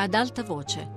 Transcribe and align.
Ad 0.00 0.14
alta 0.14 0.44
voce. 0.44 0.88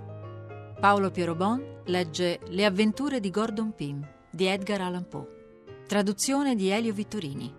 Paolo 0.80 1.10
Pierobon 1.10 1.82
legge 1.86 2.40
Le 2.50 2.66
avventure 2.66 3.20
di 3.20 3.32
Gordon 3.32 3.74
Pym 3.74 4.08
di 4.30 4.46
Edgar 4.46 4.80
Allan 4.82 5.08
Poe. 5.08 5.86
Traduzione 5.88 6.54
di 6.54 6.70
Elio 6.70 6.94
Vittorini. 6.94 7.56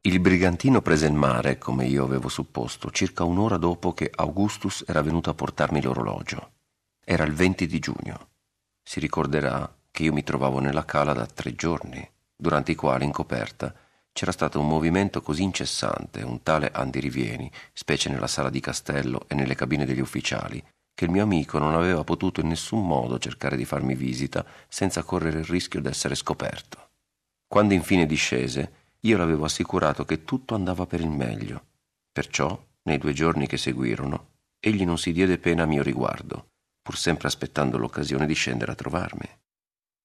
Il 0.00 0.18
brigantino 0.18 0.82
prese 0.82 1.06
il 1.06 1.12
mare, 1.12 1.58
come 1.58 1.86
io 1.86 2.02
avevo 2.02 2.28
supposto, 2.28 2.90
circa 2.90 3.22
un'ora 3.22 3.56
dopo 3.56 3.92
che 3.92 4.10
Augustus 4.12 4.82
era 4.84 5.00
venuto 5.00 5.30
a 5.30 5.34
portarmi 5.34 5.80
l'orologio. 5.80 6.54
Era 7.04 7.22
il 7.22 7.34
20 7.34 7.68
di 7.68 7.78
giugno. 7.78 8.30
Si 8.82 8.98
ricorderà 8.98 9.72
che 9.92 10.02
io 10.02 10.12
mi 10.12 10.24
trovavo 10.24 10.58
nella 10.58 10.84
cala 10.84 11.12
da 11.12 11.24
tre 11.24 11.54
giorni, 11.54 12.04
durante 12.34 12.72
i 12.72 12.74
quali 12.74 13.04
in 13.04 13.12
coperta 13.12 13.72
c'era 14.14 14.30
stato 14.30 14.60
un 14.60 14.68
movimento 14.68 15.20
così 15.20 15.42
incessante, 15.42 16.22
un 16.22 16.40
tale 16.44 16.70
andirivieni, 16.70 17.50
specie 17.72 18.08
nella 18.08 18.28
sala 18.28 18.48
di 18.48 18.60
castello 18.60 19.24
e 19.26 19.34
nelle 19.34 19.56
cabine 19.56 19.84
degli 19.84 19.98
ufficiali, 19.98 20.64
che 20.94 21.06
il 21.06 21.10
mio 21.10 21.24
amico 21.24 21.58
non 21.58 21.74
aveva 21.74 22.04
potuto 22.04 22.40
in 22.40 22.46
nessun 22.46 22.86
modo 22.86 23.18
cercare 23.18 23.56
di 23.56 23.64
farmi 23.64 23.96
visita 23.96 24.46
senza 24.68 25.02
correre 25.02 25.40
il 25.40 25.46
rischio 25.46 25.80
d'essere 25.80 26.14
scoperto. 26.14 26.90
Quando 27.48 27.74
infine 27.74 28.06
discese, 28.06 28.92
io 29.00 29.16
l'avevo 29.16 29.46
assicurato 29.46 30.04
che 30.04 30.22
tutto 30.22 30.54
andava 30.54 30.86
per 30.86 31.00
il 31.00 31.10
meglio. 31.10 31.64
Perciò, 32.12 32.56
nei 32.82 32.98
due 32.98 33.12
giorni 33.12 33.48
che 33.48 33.56
seguirono, 33.56 34.28
egli 34.60 34.84
non 34.84 34.96
si 34.96 35.10
diede 35.10 35.38
pena 35.38 35.64
a 35.64 35.66
mio 35.66 35.82
riguardo, 35.82 36.50
pur 36.80 36.96
sempre 36.96 37.26
aspettando 37.26 37.78
l'occasione 37.78 38.26
di 38.26 38.34
scendere 38.34 38.70
a 38.70 38.76
trovarmi. 38.76 39.28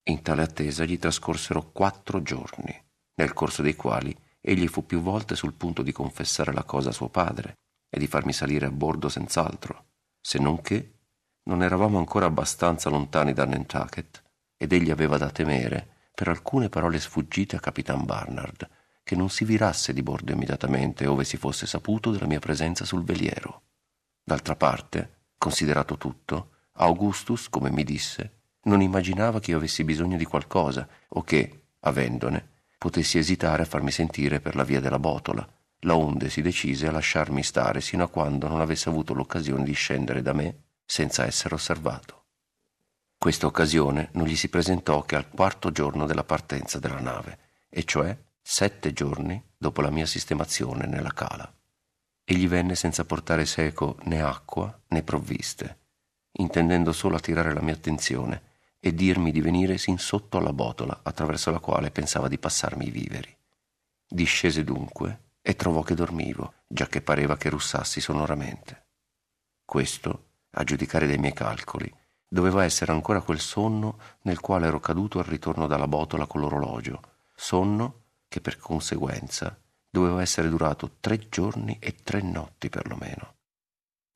In 0.10 0.24
tale 0.24 0.42
attesa 0.42 0.84
gli 0.84 0.98
trascorsero 0.98 1.70
quattro 1.72 2.24
giorni 2.24 2.88
nel 3.20 3.34
corso 3.34 3.62
dei 3.62 3.76
quali 3.76 4.16
egli 4.40 4.68
fu 4.68 4.86
più 4.86 5.02
volte 5.02 5.36
sul 5.36 5.54
punto 5.54 5.82
di 5.82 5.92
confessare 5.92 6.54
la 6.54 6.64
cosa 6.64 6.90
a 6.90 6.94
suo 6.94 7.10
padre 7.10 7.58
e 7.90 8.00
di 8.00 8.08
farmi 8.08 8.32
salire 8.32 8.66
a 8.66 8.72
bordo 8.72 9.10
senz'altro, 9.10 9.86
se 10.22 10.40
non 10.40 10.62
che 10.62 10.94
non 11.44 11.62
eravamo 11.62 11.98
ancora 11.98 12.28
abbastanza 12.28 12.90
lontani 12.90 13.34
da 13.34 13.46
Nantucket 13.46 14.24
ed 14.56 14.72
egli 14.72 14.90
aveva 14.90 15.18
da 15.18 15.30
temere 15.32 15.98
per 16.14 16.30
alcune 16.30 16.70
parole 16.70 17.00
sfuggite 17.00 17.58
a 17.58 17.60
Capitan 17.60 18.06
Barnard 18.06 18.70
che 19.04 19.16
non 19.16 19.30
si 19.30 19.44
virasse 19.44 19.92
di 19.92 20.04
bordo 20.04 20.32
immediatamente 20.32 21.06
ove 21.06 21.26
si 21.26 21.36
fosse 21.36 21.66
saputo 21.66 22.12
della 22.12 22.28
mia 22.28 22.40
presenza 22.40 22.86
sul 22.86 23.04
veliero. 23.04 23.64
D'altra 24.24 24.56
parte, 24.56 25.32
considerato 25.38 25.98
tutto, 25.98 26.52
Augustus, 26.74 27.50
come 27.50 27.72
mi 27.72 27.84
disse, 27.84 28.44
non 28.64 28.82
immaginava 28.82 29.40
che 29.40 29.52
io 29.52 29.58
avessi 29.58 29.84
bisogno 29.84 30.16
di 30.16 30.26
qualcosa 30.26 30.88
o 31.08 31.24
che, 31.24 31.64
avendone, 31.80 32.59
potessi 32.80 33.18
esitare 33.18 33.64
a 33.64 33.66
farmi 33.66 33.92
sentire 33.92 34.40
per 34.40 34.56
la 34.56 34.64
via 34.64 34.80
della 34.80 34.98
botola, 34.98 35.48
la 35.82 35.96
onde 35.96 36.30
si 36.30 36.42
decise 36.42 36.88
a 36.88 36.92
lasciarmi 36.92 37.44
stare 37.44 37.82
sino 37.82 38.06
a 38.06 38.10
quando 38.10 38.48
non 38.48 38.62
avesse 38.62 38.90
avuto 38.90 39.14
l'occasione 39.14 39.64
di 39.64 39.74
scendere 39.74 40.22
da 40.22 40.34
me 40.34 40.64
senza 40.86 41.26
essere 41.26 41.56
osservato. 41.56 42.24
Questa 43.18 43.46
occasione 43.46 44.10
non 44.14 44.26
gli 44.26 44.36
si 44.38 44.48
presentò 44.48 45.04
che 45.04 45.18
al 45.18 45.30
quarto 45.30 45.72
giorno 45.72 46.06
della 46.06 46.24
partenza 46.24 46.80
della 46.80 47.02
nave, 47.02 47.38
e 47.70 47.84
cioè 47.84 48.18
sette 48.42 48.94
giorni 48.94 49.44
dopo 49.58 49.82
la 49.82 49.92
mia 49.92 50.06
sistemazione 50.06 50.88
nella 50.88 51.12
cala. 51.12 51.54
Egli 52.24 52.48
venne 52.48 52.76
senza 52.76 53.04
portare 53.04 53.46
seco 53.46 53.98
né 54.04 54.22
acqua 54.22 54.82
né 54.88 55.04
provviste, 55.04 55.80
intendendo 56.34 56.94
solo 56.94 57.18
attirare 57.18 57.54
la 57.54 57.62
mia 57.62 57.74
attenzione 57.74 58.49
e 58.80 58.94
dirmi 58.94 59.32
di 59.32 59.42
venire 59.42 59.78
sin 59.78 59.98
sotto 59.98 60.38
alla 60.38 60.54
botola 60.54 61.02
attraverso 61.04 61.52
la 61.52 61.60
quale 61.60 61.92
pensava 61.92 62.28
di 62.28 62.38
passarmi 62.38 62.88
i 62.88 62.92
viveri. 62.92 63.36
Discese 64.08 64.64
dunque 64.64 65.28
e 65.42 65.56
trovò 65.56 65.82
che 65.82 65.96
dormivo, 65.96 66.54
già 66.68 66.88
che 66.88 67.02
pareva 67.02 67.38
che 67.38 67.50
russassi 67.50 68.02
sonoramente. 68.02 68.88
Questo, 69.66 70.28
a 70.52 70.64
giudicare 70.64 71.08
dai 71.08 71.18
miei 71.18 71.34
calcoli, 71.34 71.94
doveva 72.28 72.64
essere 72.64 72.92
ancora 72.92 73.22
quel 73.22 73.40
sonno 73.40 74.00
nel 74.22 74.40
quale 74.40 74.68
ero 74.68 74.80
caduto 74.80 75.20
al 75.20 75.26
ritorno 75.26 75.68
dalla 75.68 75.88
botola 75.88 76.26
con 76.26 76.42
l'orologio, 76.42 77.02
sonno 77.36 78.04
che 78.28 78.42
per 78.42 78.58
conseguenza 78.58 79.60
doveva 79.90 80.22
essere 80.22 80.50
durato 80.50 80.98
tre 81.00 81.30
giorni 81.30 81.78
e 81.80 81.96
tre 82.04 82.22
notti 82.22 82.70
perlomeno. 82.70 83.36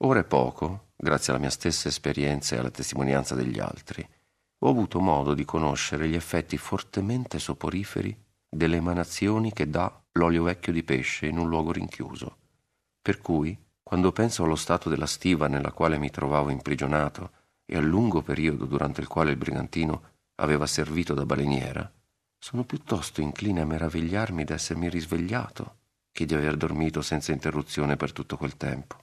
Ora 0.04 0.20
è 0.20 0.24
poco, 0.24 0.92
grazie 0.96 1.32
alla 1.32 1.42
mia 1.42 1.50
stessa 1.50 1.88
esperienza 1.88 2.56
e 2.56 2.60
alla 2.60 2.70
testimonianza 2.70 3.36
degli 3.36 3.60
altri, 3.60 4.08
ho 4.66 4.70
avuto 4.70 5.02
modo 5.02 5.34
di 5.34 5.44
conoscere 5.44 6.08
gli 6.08 6.16
effetti 6.16 6.58
fortemente 6.58 7.38
soporiferi 7.38 8.18
delle 8.48 8.78
emanazioni 8.78 9.52
che 9.52 9.70
dà 9.70 10.02
l'olio 10.14 10.44
vecchio 10.44 10.72
di 10.72 10.84
pesce 10.84 11.26
in 11.26 11.38
un 11.38 11.50
luogo 11.50 11.74
rinchiuso. 11.74 12.38
Per 13.02 13.20
cui, 13.20 13.58
quando 13.84 14.14
penso 14.14 14.46
allo 14.46 14.56
stato 14.56 14.88
della 14.88 15.06
stiva 15.06 15.48
nella 15.48 15.74
quale 15.74 15.98
mi 15.98 16.10
trovavo 16.10 16.50
imprigionato 16.50 17.32
e 17.66 17.76
al 17.76 17.84
lungo 17.84 18.22
periodo 18.22 18.66
durante 18.66 19.02
il 19.02 19.08
quale 19.08 19.32
il 19.32 19.38
brigantino 19.38 20.12
aveva 20.36 20.66
servito 20.66 21.14
da 21.14 21.26
baleniera, 21.26 21.92
sono 22.38 22.64
piuttosto 22.64 23.20
incline 23.20 23.62
a 23.62 23.66
meravigliarmi 23.66 24.46
d'essermi 24.46 24.90
risvegliato 24.90 25.80
che 26.10 26.26
di 26.26 26.36
aver 26.36 26.56
dormito 26.56 27.02
senza 27.02 27.34
interruzione 27.34 27.98
per 27.98 28.14
tutto 28.14 28.38
quel 28.38 28.56
tempo. 28.56 28.96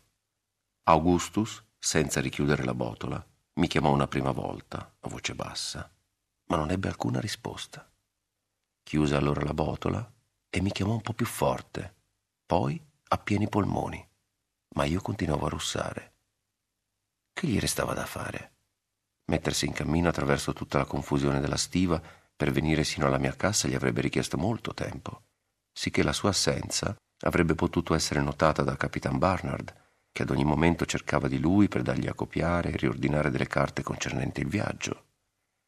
Augustus, 0.85 1.63
senza 1.79 2.21
richiudere 2.21 2.65
la 2.65 2.75
botola, 2.75 3.23
mi 3.55 3.67
chiamò 3.67 3.93
una 3.93 4.07
prima 4.07 4.31
volta, 4.31 4.97
a 5.01 5.09
voce 5.09 5.35
bassa, 5.35 5.91
ma 6.47 6.57
non 6.57 6.71
ebbe 6.71 6.89
alcuna 6.89 7.21
risposta. 7.21 7.89
Chiuse 8.83 9.15
allora 9.15 9.43
la 9.43 9.55
botola 9.55 10.13
e 10.49 10.61
mi 10.61 10.73
chiamò 10.73 10.93
un 10.93 11.01
po' 11.01 11.13
più 11.13 11.27
forte, 11.27 11.95
poi 12.47 12.81
a 13.09 13.19
pieni 13.19 13.49
polmoni, 13.49 14.07
ma 14.75 14.85
io 14.85 15.01
continuavo 15.01 15.47
a 15.47 15.51
russare. 15.51 16.13
Che 17.33 17.47
gli 17.47 17.59
restava 17.59 17.95
da 17.95 18.07
fare? 18.07 18.53
Mettersi 19.27 19.67
in 19.67 19.73
cammino 19.73 20.09
attraverso 20.09 20.53
tutta 20.53 20.79
la 20.79 20.85
confusione 20.85 21.41
della 21.41 21.57
stiva 21.57 22.03
per 22.35 22.51
venire 22.51 22.85
sino 22.85 23.07
alla 23.07 23.19
mia 23.19 23.37
cassa 23.37 23.69
gli 23.69 23.75
avrebbe 23.75 24.01
richiesto 24.01 24.37
molto 24.37 24.75
tempo, 24.75 25.25
sicché 25.73 26.03
la 26.03 26.13
sua 26.13 26.31
assenza 26.31 26.97
avrebbe 27.21 27.55
potuto 27.55 27.95
essere 27.95 28.21
notata 28.21 28.63
da 28.63 28.77
Capitan 28.77 29.19
Barnard, 29.19 29.75
che 30.13 30.23
ad 30.23 30.31
ogni 30.31 30.45
momento 30.45 30.85
cercava 30.85 31.29
di 31.29 31.39
lui 31.39 31.69
per 31.69 31.83
dargli 31.83 32.07
a 32.07 32.15
copiare 32.15 32.71
e 32.71 32.77
riordinare 32.77 33.31
delle 33.31 33.47
carte 33.47 33.83
concernenti 33.83 34.41
il 34.41 34.49
viaggio. 34.49 35.05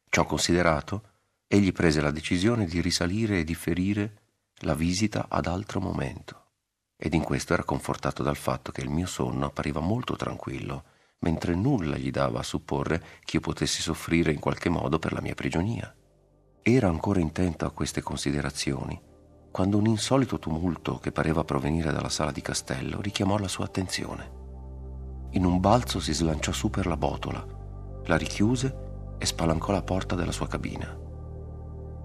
Ciò 0.09 0.25
considerato, 0.25 1.11
egli 1.47 1.71
prese 1.71 2.01
la 2.01 2.11
decisione 2.11 2.65
di 2.65 2.81
risalire 2.81 3.39
e 3.39 3.43
differire 3.43 4.21
la 4.59 4.75
visita 4.75 5.27
ad 5.29 5.47
altro 5.47 5.79
momento, 5.79 6.51
ed 6.97 7.13
in 7.13 7.23
questo 7.23 7.53
era 7.53 7.63
confortato 7.63 8.23
dal 8.23 8.37
fatto 8.37 8.71
che 8.71 8.81
il 8.81 8.89
mio 8.89 9.07
sonno 9.07 9.45
appariva 9.45 9.79
molto 9.79 10.15
tranquillo, 10.15 10.83
mentre 11.19 11.55
nulla 11.55 11.97
gli 11.97 12.11
dava 12.11 12.39
a 12.39 12.43
supporre 12.43 13.01
che 13.23 13.37
io 13.37 13.41
potessi 13.41 13.81
soffrire 13.81 14.31
in 14.31 14.39
qualche 14.39 14.69
modo 14.69 14.99
per 14.99 15.13
la 15.13 15.21
mia 15.21 15.35
prigionia. 15.35 15.93
Era 16.61 16.87
ancora 16.87 17.19
intento 17.19 17.65
a 17.65 17.71
queste 17.71 18.01
considerazioni 18.01 19.11
quando 19.53 19.77
un 19.77 19.85
insolito 19.85 20.39
tumulto 20.39 20.97
che 20.97 21.11
pareva 21.11 21.43
provenire 21.43 21.91
dalla 21.91 22.09
sala 22.09 22.31
di 22.31 22.41
castello 22.41 22.99
richiamò 23.01 23.37
la 23.37 23.47
sua 23.47 23.65
attenzione. 23.65 24.31
In 25.33 25.45
un 25.45 25.59
balzo 25.59 25.99
si 25.99 26.11
slanciò 26.11 26.51
su 26.51 26.71
per 26.71 26.87
la 26.87 26.97
botola, 26.97 27.45
la 28.05 28.17
richiuse 28.17 29.15
e 29.19 29.23
spalancò 29.27 29.71
la 29.71 29.83
porta 29.83 30.15
della 30.15 30.31
sua 30.31 30.47
cabina. 30.47 30.97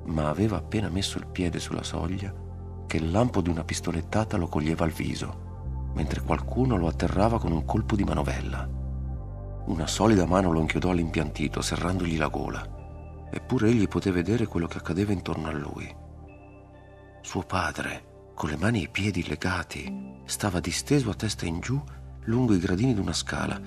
Ma 0.09 0.29
aveva 0.29 0.59
appena 0.59 0.91
messo 0.91 1.17
il 1.17 1.27
piede 1.27 1.59
sulla 1.59 1.83
soglia 1.83 2.35
che 2.87 2.99
il 2.99 3.11
lampo 3.11 3.41
di 3.41 3.49
una 3.49 3.65
pistolettata 3.65 4.37
lo 4.37 4.49
coglieva 4.49 4.85
al 4.85 4.93
viso, 4.93 5.93
mentre 5.95 6.21
qualcuno 6.21 6.77
lo 6.77 6.87
atterrava 6.87 7.39
con 7.39 7.53
un 7.53 7.65
colpo 7.65 7.97
di 7.97 8.05
manovella. 8.05 8.69
Una 9.69 9.87
solida 9.87 10.27
mano 10.27 10.53
lo 10.53 10.61
inchiodò 10.61 10.91
all'impiantito, 10.91 11.63
serrandogli 11.63 12.19
la 12.19 12.29
gola, 12.29 13.27
eppure 13.31 13.71
egli 13.71 13.89
poté 13.89 14.11
vedere 14.11 14.47
quello 14.47 14.67
che 14.67 14.77
accadeva 14.77 15.13
intorno 15.13 15.49
a 15.49 15.53
lui 15.53 16.07
suo 17.23 17.43
padre, 17.43 18.33
con 18.35 18.51
le 18.51 18.57
mani 18.57 18.81
e 18.81 18.83
i 18.85 18.89
piedi 18.89 19.27
legati, 19.27 20.21
stava 20.25 20.61
disteso 20.61 21.11
a 21.11 21.15
testa 21.15 21.47
in 21.47 21.61
giù 21.61 21.83
lungo 22.25 22.55
i 22.55 22.59
gradini 22.59 22.95
di 22.95 23.01
una 23.01 23.13
scala 23.13 23.61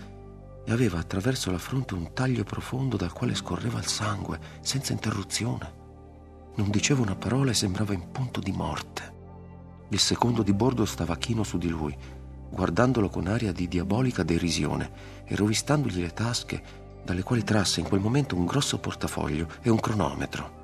e 0.64 0.72
aveva 0.72 1.00
attraverso 1.00 1.52
la 1.52 1.58
fronte 1.58 1.94
un 1.94 2.14
taglio 2.14 2.44
profondo 2.44 2.96
dal 2.96 3.12
quale 3.12 3.36
scorreva 3.36 3.80
il 3.80 3.88
sangue 3.88 4.40
senza 4.62 4.94
interruzione. 4.94 5.80
Non 6.56 6.70
diceva 6.70 7.02
una 7.02 7.16
parola 7.16 7.52
e 7.52 7.56
sembrava 7.56 7.94
in 7.94 8.12
punto 8.12 8.40
di 8.40 8.52
morte. 8.52 9.20
Il 9.90 10.00
secondo 10.00 10.44
di 10.44 10.54
bordo 10.54 10.86
stava 10.86 11.18
chino 11.18 11.44
su 11.44 11.58
di 11.58 11.70
lui, 11.70 11.96
guardandolo 12.50 13.10
con 13.10 13.28
aria 13.28 13.52
di 13.52 13.68
diabolica 13.68 14.24
derisione 14.24 15.24
e 15.26 15.36
rovistandogli 15.36 16.02
le 16.02 16.14
tasche, 16.14 16.64
dalle 17.04 17.24
quali 17.24 17.44
trasse 17.44 17.80
in 17.80 17.88
quel 17.88 18.00
momento 18.00 18.36
un 18.36 18.46
grosso 18.46 18.80
portafoglio 18.80 19.48
e 19.62 19.70
un 19.70 19.80
cronometro. 19.80 20.60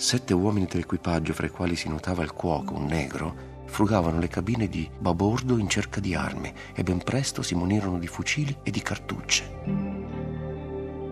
Sette 0.00 0.32
uomini 0.32 0.64
dell'equipaggio, 0.64 1.34
fra 1.34 1.44
i 1.44 1.50
quali 1.50 1.76
si 1.76 1.86
notava 1.86 2.22
il 2.22 2.32
cuoco, 2.32 2.72
un 2.72 2.86
negro, 2.86 3.34
frugavano 3.66 4.18
le 4.18 4.28
cabine 4.28 4.66
di 4.66 4.88
babordo 4.98 5.58
in 5.58 5.68
cerca 5.68 6.00
di 6.00 6.14
armi 6.14 6.50
e 6.74 6.82
ben 6.82 7.04
presto 7.04 7.42
si 7.42 7.54
munirono 7.54 7.98
di 7.98 8.06
fucili 8.06 8.56
e 8.62 8.70
di 8.70 8.80
cartucce. 8.80 9.60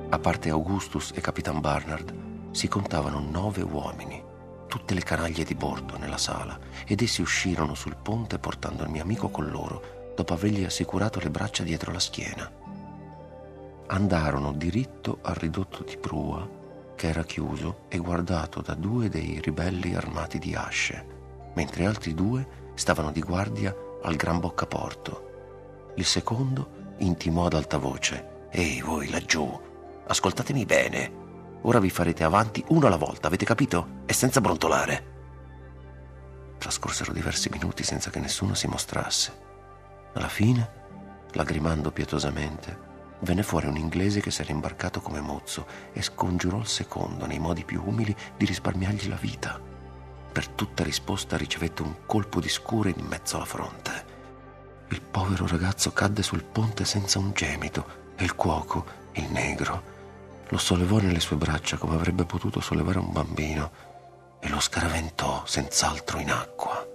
A 0.08 0.18
parte 0.18 0.48
Augustus 0.48 1.12
e 1.14 1.20
Capitan 1.20 1.60
Barnard, 1.60 2.14
si 2.52 2.66
contavano 2.66 3.20
nove 3.20 3.60
uomini, 3.60 4.24
tutte 4.68 4.94
le 4.94 5.02
canaglie 5.02 5.44
di 5.44 5.54
bordo 5.54 5.98
nella 5.98 6.16
sala 6.16 6.58
ed 6.86 7.02
essi 7.02 7.20
uscirono 7.20 7.74
sul 7.74 7.94
ponte 7.94 8.38
portando 8.38 8.84
il 8.84 8.90
mio 8.90 9.02
amico 9.02 9.28
con 9.28 9.50
loro, 9.50 10.12
dopo 10.16 10.32
avergli 10.32 10.64
assicurato 10.64 11.20
le 11.20 11.28
braccia 11.28 11.62
dietro 11.62 11.92
la 11.92 12.00
schiena. 12.00 12.50
Andarono 13.88 14.52
diritto 14.52 15.18
al 15.20 15.34
ridotto 15.34 15.84
di 15.84 15.98
prua, 15.98 16.56
che 16.98 17.06
era 17.06 17.22
chiuso 17.22 17.84
e 17.86 17.98
guardato 17.98 18.60
da 18.60 18.74
due 18.74 19.08
dei 19.08 19.40
ribelli 19.40 19.94
armati 19.94 20.40
di 20.40 20.56
asce, 20.56 21.50
mentre 21.54 21.86
altri 21.86 22.12
due 22.12 22.72
stavano 22.74 23.12
di 23.12 23.20
guardia 23.20 23.72
al 24.02 24.16
gran 24.16 24.40
boccaporto. 24.40 25.92
Il 25.94 26.04
secondo 26.04 26.96
intimò 26.98 27.46
ad 27.46 27.54
alta 27.54 27.78
voce: 27.78 28.48
Ehi, 28.50 28.80
voi 28.80 29.10
laggiù, 29.10 29.48
ascoltatemi 30.08 30.64
bene. 30.64 31.12
Ora 31.62 31.78
vi 31.78 31.88
farete 31.88 32.24
avanti 32.24 32.64
uno 32.70 32.88
alla 32.88 32.96
volta, 32.96 33.28
avete 33.28 33.44
capito? 33.44 34.02
E 34.04 34.12
senza 34.12 34.40
brontolare. 34.40 35.16
Trascorsero 36.58 37.12
diversi 37.12 37.48
minuti 37.48 37.84
senza 37.84 38.10
che 38.10 38.18
nessuno 38.18 38.54
si 38.54 38.66
mostrasse. 38.66 39.32
Alla 40.14 40.28
fine, 40.28 40.68
lagrimando 41.34 41.92
pietosamente, 41.92 42.86
venne 43.20 43.42
fuori 43.42 43.66
un 43.66 43.76
inglese 43.76 44.20
che 44.20 44.30
s'era 44.30 44.52
imbarcato 44.52 45.00
come 45.00 45.20
mozzo 45.20 45.66
e 45.92 46.02
scongiurò 46.02 46.58
il 46.58 46.66
secondo, 46.66 47.26
nei 47.26 47.38
modi 47.38 47.64
più 47.64 47.82
umili, 47.84 48.14
di 48.36 48.44
risparmiargli 48.44 49.08
la 49.08 49.16
vita. 49.16 49.60
Per 50.32 50.48
tutta 50.48 50.84
risposta 50.84 51.36
ricevette 51.36 51.82
un 51.82 52.06
colpo 52.06 52.40
di 52.40 52.48
scure 52.48 52.94
in 52.96 53.04
mezzo 53.04 53.36
alla 53.36 53.44
fronte. 53.44 54.16
Il 54.88 55.00
povero 55.02 55.46
ragazzo 55.46 55.92
cadde 55.92 56.22
sul 56.22 56.44
ponte 56.44 56.84
senza 56.84 57.18
un 57.18 57.32
gemito 57.32 58.06
e 58.16 58.24
il 58.24 58.34
cuoco, 58.34 58.84
il 59.12 59.30
negro, 59.30 59.96
lo 60.50 60.58
sollevò 60.58 60.98
nelle 60.98 61.20
sue 61.20 61.36
braccia 61.36 61.76
come 61.76 61.94
avrebbe 61.94 62.24
potuto 62.24 62.60
sollevare 62.60 62.98
un 62.98 63.12
bambino 63.12 63.70
e 64.40 64.48
lo 64.48 64.60
scaraventò 64.60 65.42
senz'altro 65.44 66.18
in 66.20 66.30
acqua. 66.30 66.86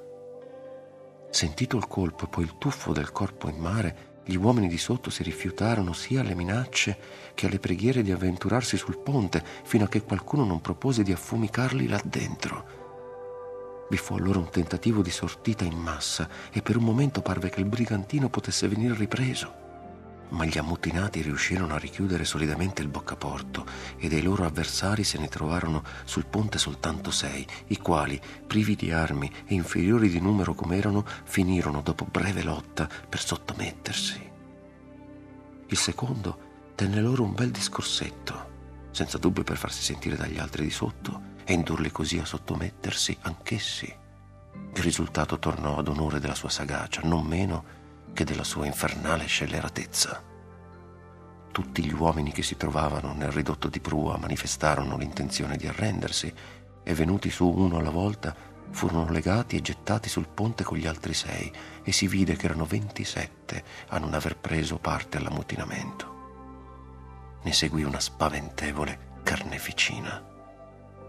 Sentito 1.30 1.78
il 1.78 1.88
colpo 1.88 2.26
e 2.26 2.28
poi 2.30 2.44
il 2.44 2.58
tuffo 2.58 2.94
del 2.94 3.12
corpo 3.12 3.50
in 3.50 3.58
mare, 3.58 4.13
gli 4.26 4.36
uomini 4.36 4.68
di 4.68 4.78
sotto 4.78 5.10
si 5.10 5.24
rifiutarono 5.24 5.94
sia 5.94 6.22
alle 6.22 6.36
minacce 6.36 6.98
che 7.34 7.48
alle 7.48 7.60
preghiere 7.60 8.04
di 8.04 8.12
avventurarsi 8.12 8.78
sul 8.78 8.98
ponte, 8.98 9.44
fino 9.64 9.86
a 9.86 9.90
che 9.90 10.04
qualcuno 10.04 10.46
non 10.46 10.62
propose 10.62 11.04
di 11.04 11.12
affumicarli 11.12 11.88
là 11.88 12.02
dentro. 12.04 12.82
Vi 13.90 13.98
fu 13.98 14.16
allora 14.16 14.40
un 14.40 14.50
tentativo 14.50 15.02
di 15.02 15.12
sortita 15.12 15.66
in 15.66 15.78
massa 15.78 16.30
e 16.52 16.62
per 16.62 16.78
un 16.78 16.84
momento 16.84 17.22
parve 17.22 17.50
che 17.50 17.60
il 17.60 17.68
brigantino 17.68 18.30
potesse 18.30 18.68
venire 18.68 18.96
ripreso 18.96 19.64
ma 20.30 20.46
gli 20.46 20.58
ammutinati 20.58 21.22
riuscirono 21.22 21.76
a 21.76 21.78
richiudere 21.78 22.26
solidamente 22.26 22.82
il 22.82 22.88
boccaporto 22.88 23.66
e 23.98 24.08
dei 24.08 24.22
loro 24.22 24.46
avversari 24.46 25.04
se 25.04 25.18
ne 25.18 25.28
trovarono 25.28 25.84
sul 26.06 26.26
ponte 26.26 26.58
soltanto 26.58 27.12
sei, 27.12 27.46
i 27.68 27.78
quali, 27.78 28.20
privi 28.48 28.76
di 28.76 28.92
armi 28.92 29.32
e 29.46 29.54
inferiori 29.54 30.10
di 30.10 30.20
numero 30.20 30.54
come 30.54 30.78
erano, 30.78 31.06
finirono 31.24 31.82
dopo 31.82 32.06
breve 32.10 32.44
lotta 32.44 32.90
per 33.08 33.22
sottomettersi. 33.22 34.32
Il 35.68 35.78
secondo 35.78 36.72
tenne 36.76 37.02
loro 37.02 37.24
un 37.24 37.34
bel 37.34 37.52
discorsetto, 37.52 38.52
senza 38.92 39.18
dubbio 39.18 39.44
per 39.44 39.58
farsi 39.58 39.82
sentire 39.82 40.16
dagli 40.16 40.38
altri 40.38 40.64
di 40.64 40.72
sotto 40.72 41.32
e 41.44 41.54
indurli 41.54 41.92
così 41.92 42.20
a 42.20 42.26
sottomettersi 42.26 43.18
anch'essi. 43.22 44.02
Il 44.76 44.82
risultato 44.82 45.40
tornò 45.40 45.78
ad 45.78 45.88
onore 45.88 46.20
della 46.20 46.36
sua 46.36 46.50
sagacia, 46.50 47.02
non 47.04 47.26
meno 47.26 47.82
che 48.14 48.24
della 48.24 48.44
sua 48.44 48.66
infernale 48.66 49.26
scelleratezza. 49.26 50.24
Tutti 51.52 51.84
gli 51.84 51.94
uomini 51.94 52.32
che 52.32 52.42
si 52.42 52.58
trovavano 52.58 53.14
nel 53.14 53.32
ridotto 53.32 53.68
di 53.68 53.80
prua 53.80 54.18
manifestarono 54.18 54.98
l'intenzione 54.98 55.58
di 55.58 55.68
arrendersi 55.68 56.34
e 56.84 56.94
venuti 56.94 57.30
su 57.30 57.48
uno 57.48 57.78
alla 57.78 57.92
volta 57.92 58.36
furono 58.72 59.10
legati 59.12 59.56
e 59.56 59.62
gettati 59.62 60.10
sul 60.10 60.28
ponte 60.28 60.64
con 60.64 60.78
gli 60.78 60.88
altri 60.88 61.14
sei 61.14 61.52
e 61.84 61.92
si 61.92 62.08
vide 62.08 62.36
che 62.36 62.46
erano 62.46 62.66
27 62.66 63.64
a 63.90 64.00
non 64.00 64.14
aver 64.14 64.38
preso 64.38 64.78
parte 64.80 65.18
all'ammutinamento. 65.18 66.12
Ne 67.44 67.54
seguì 67.54 67.84
una 67.84 68.00
spaventevole 68.00 69.20
carneficina. 69.22 70.32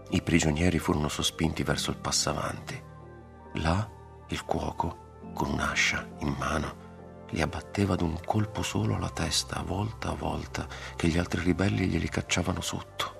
I 0.09 0.21
prigionieri 0.21 0.77
furono 0.77 1.09
sospinti 1.09 1.63
verso 1.63 1.89
il 1.89 1.97
passavanti. 1.97 2.79
Là 3.53 3.89
il 4.27 4.43
cuoco, 4.43 5.31
con 5.33 5.49
un'ascia 5.49 6.07
in 6.19 6.35
mano, 6.37 6.84
li 7.29 7.41
abbatteva 7.41 7.95
d'un 7.95 8.19
colpo 8.25 8.61
solo 8.61 8.95
alla 8.95 9.09
testa, 9.09 9.63
volta 9.63 10.09
a 10.09 10.15
volta, 10.15 10.67
che 10.95 11.07
gli 11.07 11.17
altri 11.17 11.41
ribelli 11.41 11.87
glieli 11.87 12.09
cacciavano 12.09 12.61
sotto. 12.61 13.13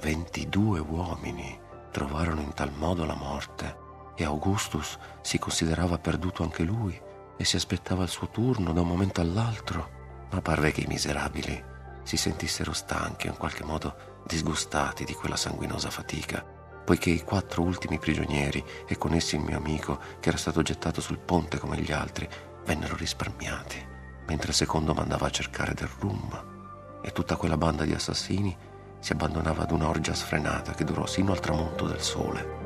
Ventidue 0.00 0.78
uomini 0.80 1.58
trovarono 1.90 2.40
in 2.42 2.52
tal 2.52 2.72
modo 2.72 3.04
la 3.04 3.14
morte 3.14 3.84
e 4.14 4.24
Augustus 4.24 4.98
si 5.22 5.38
considerava 5.38 5.98
perduto 5.98 6.42
anche 6.42 6.62
lui 6.62 7.00
e 7.36 7.44
si 7.44 7.56
aspettava 7.56 8.02
il 8.02 8.08
suo 8.08 8.28
turno 8.28 8.72
da 8.72 8.80
un 8.80 8.88
momento 8.88 9.20
all'altro, 9.20 10.26
ma 10.30 10.40
parve 10.40 10.72
che 10.72 10.82
i 10.82 10.86
miserabili 10.86 11.64
si 12.02 12.16
sentissero 12.16 12.72
stanchi 12.72 13.26
o 13.26 13.30
in 13.30 13.36
qualche 13.36 13.64
modo 13.64 14.22
disgustati 14.26 15.04
di 15.04 15.14
quella 15.14 15.36
sanguinosa 15.36 15.90
fatica, 15.90 16.44
poiché 16.84 17.10
i 17.10 17.22
quattro 17.22 17.62
ultimi 17.62 17.98
prigionieri 17.98 18.64
e 18.86 18.96
con 18.96 19.12
essi 19.12 19.36
il 19.36 19.42
mio 19.42 19.56
amico, 19.56 19.98
che 20.20 20.28
era 20.28 20.38
stato 20.38 20.62
gettato 20.62 21.00
sul 21.00 21.18
ponte 21.18 21.58
come 21.58 21.78
gli 21.78 21.92
altri, 21.92 22.28
vennero 22.66 22.96
risparmiati, 22.96 23.82
mentre 24.26 24.48
il 24.48 24.54
secondo 24.54 24.92
mandava 24.92 25.26
a 25.26 25.30
cercare 25.30 25.72
del 25.72 25.88
rum 26.00 26.54
e 27.00 27.12
tutta 27.12 27.36
quella 27.36 27.56
banda 27.56 27.84
di 27.84 27.94
assassini 27.94 28.54
si 28.98 29.12
abbandonava 29.12 29.62
ad 29.62 29.70
un'orgia 29.70 30.12
sfrenata 30.12 30.72
che 30.72 30.82
durò 30.82 31.06
sino 31.06 31.30
al 31.30 31.38
tramonto 31.38 31.86
del 31.86 32.00
sole. 32.00 32.65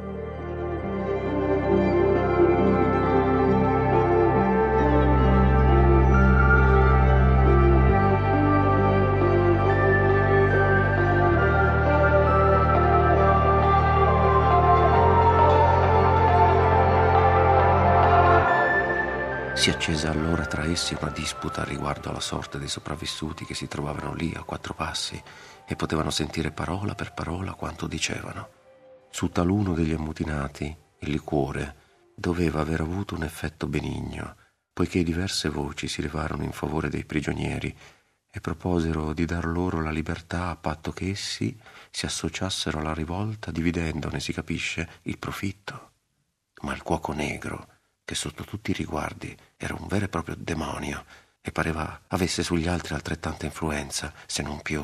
Si 19.60 19.68
accese 19.68 20.06
allora 20.06 20.46
tra 20.46 20.64
essi 20.64 20.96
una 20.98 21.10
disputa 21.10 21.64
riguardo 21.64 22.08
alla 22.08 22.18
sorte 22.18 22.58
dei 22.58 22.66
sopravvissuti 22.66 23.44
che 23.44 23.52
si 23.52 23.68
trovavano 23.68 24.14
lì 24.14 24.32
a 24.34 24.42
quattro 24.42 24.72
passi 24.72 25.22
e 25.66 25.76
potevano 25.76 26.08
sentire 26.08 26.50
parola 26.50 26.94
per 26.94 27.12
parola 27.12 27.52
quanto 27.52 27.86
dicevano. 27.86 28.48
Su 29.10 29.28
taluno 29.28 29.74
degli 29.74 29.92
ammutinati 29.92 30.74
il 31.00 31.10
liquore 31.10 31.76
doveva 32.16 32.62
aver 32.62 32.80
avuto 32.80 33.14
un 33.14 33.22
effetto 33.22 33.66
benigno, 33.66 34.34
poiché 34.72 35.02
diverse 35.02 35.50
voci 35.50 35.88
si 35.88 36.00
levarono 36.00 36.44
in 36.44 36.52
favore 36.52 36.88
dei 36.88 37.04
prigionieri 37.04 37.76
e 38.30 38.40
proposero 38.40 39.12
di 39.12 39.26
dar 39.26 39.44
loro 39.44 39.82
la 39.82 39.90
libertà 39.90 40.48
a 40.48 40.56
patto 40.56 40.90
che 40.90 41.10
essi 41.10 41.54
si 41.90 42.06
associassero 42.06 42.78
alla 42.78 42.94
rivolta 42.94 43.50
dividendone, 43.50 44.20
si 44.20 44.32
capisce, 44.32 44.88
il 45.02 45.18
profitto. 45.18 45.90
Ma 46.62 46.72
il 46.72 46.80
cuoco 46.80 47.12
negro, 47.12 47.69
che 48.10 48.16
sotto 48.16 48.42
tutti 48.42 48.72
i 48.72 48.74
riguardi 48.74 49.36
era 49.56 49.76
un 49.78 49.86
vero 49.86 50.06
e 50.06 50.08
proprio 50.08 50.34
demonio 50.36 51.04
e 51.40 51.52
pareva 51.52 52.06
avesse 52.08 52.42
sugli 52.42 52.66
altri 52.66 52.94
altrettanta 52.94 53.46
influenza, 53.46 54.12
se 54.26 54.42
non 54.42 54.62
più, 54.62 54.82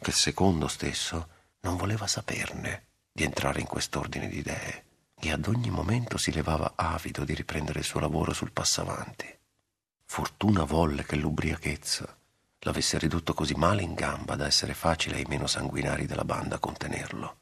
che 0.00 0.08
il 0.08 0.16
secondo 0.16 0.68
stesso 0.68 1.28
non 1.60 1.76
voleva 1.76 2.06
saperne 2.06 2.84
di 3.12 3.24
entrare 3.24 3.60
in 3.60 3.66
quest'ordine 3.66 4.26
di 4.26 4.38
idee 4.38 4.84
e 5.20 5.30
ad 5.30 5.46
ogni 5.48 5.68
momento 5.68 6.16
si 6.16 6.32
levava 6.32 6.72
avido 6.74 7.24
di 7.24 7.34
riprendere 7.34 7.80
il 7.80 7.84
suo 7.84 8.00
lavoro 8.00 8.32
sul 8.32 8.52
passavanti. 8.52 9.26
Fortuna 10.06 10.64
volle 10.64 11.04
che 11.04 11.16
l'ubriachezza 11.16 12.16
l'avesse 12.60 12.96
ridotto 12.96 13.34
così 13.34 13.52
male 13.52 13.82
in 13.82 13.92
gamba 13.92 14.34
da 14.34 14.46
essere 14.46 14.72
facile 14.72 15.16
ai 15.16 15.26
meno 15.28 15.46
sanguinari 15.46 16.06
della 16.06 16.24
banda 16.24 16.58
contenerlo. 16.58 17.36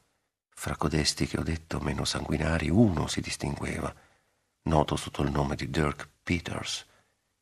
Fra 0.48 0.74
codesti 0.74 1.28
che 1.28 1.38
ho 1.38 1.44
detto 1.44 1.78
meno 1.78 2.04
sanguinari 2.04 2.68
uno 2.68 3.06
si 3.06 3.20
distingueva, 3.20 3.94
noto 4.62 4.96
sotto 4.96 5.22
il 5.22 5.30
nome 5.30 5.56
di 5.56 5.70
Dirk 5.70 6.08
Peters, 6.22 6.86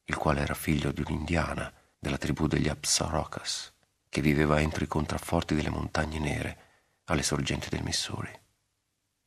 il 0.05 0.17
quale 0.17 0.41
era 0.41 0.55
figlio 0.55 0.93
di 0.93 1.03
un'indiana 1.07 1.73
della 1.99 2.19
tribù 2.19 2.47
degli 2.47 2.69
Apsarokas, 2.69 3.73
che 4.09 4.21
viveva 4.21 4.61
entro 4.61 4.85
i 4.85 4.89
contrafforti 4.89 5.55
delle 5.55 5.71
montagne 5.71 6.19
nere 6.19 6.59
alle 7.05 7.23
sorgenti 7.23 7.69
del 7.69 7.83
Missouri. 7.83 8.31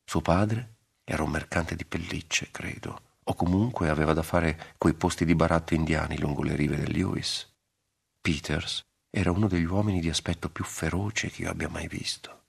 Suo 0.04 0.20
padre 0.20 0.76
era 1.04 1.22
un 1.22 1.30
mercante 1.30 1.76
di 1.76 1.84
pellicce, 1.84 2.50
credo, 2.50 3.18
o 3.24 3.34
comunque 3.34 3.88
aveva 3.88 4.12
da 4.12 4.22
fare 4.22 4.74
coi 4.78 4.94
posti 4.94 5.24
di 5.24 5.34
baratto 5.34 5.74
indiani 5.74 6.18
lungo 6.18 6.42
le 6.42 6.56
rive 6.56 6.76
del 6.76 6.92
Lewis. 6.92 7.48
Peters 8.20 8.80
era 9.10 9.30
uno 9.30 9.46
degli 9.46 9.64
uomini 9.64 10.00
di 10.00 10.08
aspetto 10.08 10.48
più 10.48 10.64
feroce 10.64 11.28
che 11.30 11.42
io 11.42 11.50
abbia 11.50 11.68
mai 11.68 11.86
visto. 11.86 12.44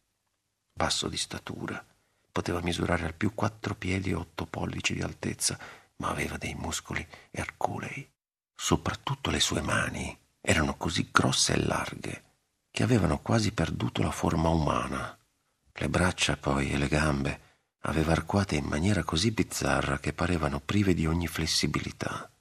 Basso 0.72 1.08
di 1.08 1.18
statura, 1.18 1.86
Poteva 2.34 2.60
misurare 2.62 3.06
al 3.06 3.14
più 3.14 3.34
quattro 3.34 3.76
piedi 3.76 4.10
e 4.10 4.16
otto 4.16 4.46
pollici 4.48 4.96
di 4.96 5.02
altezza, 5.02 5.58
ma 5.98 6.10
aveva 6.10 6.38
dei 6.38 6.56
muscoli 6.56 7.08
erculei. 7.32 8.10
Soprattutto 8.54 9.30
le 9.30 9.40
sue 9.40 9.62
mani 9.62 10.18
erano 10.42 10.76
così 10.76 11.10
grosse 11.12 11.54
e 11.54 11.64
larghe 11.64 12.24
che 12.74 12.82
avevano 12.82 13.20
quasi 13.20 13.52
perduto 13.52 14.02
la 14.02 14.10
forma 14.10 14.50
umana. 14.50 15.16
Le 15.72 15.90
braccia 15.90 16.36
poi 16.36 16.72
e 16.72 16.78
le 16.80 16.88
gambe 16.88 17.42
aveva 17.82 18.14
arcuate 18.14 18.56
in 18.56 18.66
maniera 18.66 19.04
così 19.04 19.30
bizzarra 19.30 20.00
che 20.00 20.12
parevano 20.12 20.60
prive 20.60 20.96
di 20.96 21.06
ogni 21.06 21.28
flessibilità. 21.28 22.32